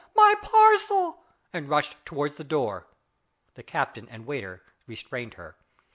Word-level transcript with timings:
my 0.15 0.33
parcel!" 0.41 1.19
and 1.53 1.69
rushed 1.69 1.95
towards 2.07 2.33
the 2.33 2.43
door. 2.43 2.87
The 3.53 3.61
captain 3.61 4.09
and 4.09 4.25
waiter 4.25 4.63
restrained 4.87 5.35
her. 5.35 5.55